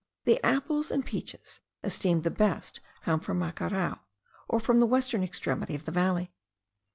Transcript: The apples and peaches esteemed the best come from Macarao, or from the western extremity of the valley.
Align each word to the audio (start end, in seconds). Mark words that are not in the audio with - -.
The 0.23 0.43
apples 0.43 0.89
and 0.89 1.05
peaches 1.05 1.59
esteemed 1.83 2.23
the 2.23 2.31
best 2.31 2.79
come 3.03 3.19
from 3.19 3.37
Macarao, 3.37 3.99
or 4.47 4.59
from 4.59 4.79
the 4.79 4.87
western 4.87 5.21
extremity 5.21 5.75
of 5.75 5.85
the 5.85 5.91
valley. 5.91 6.31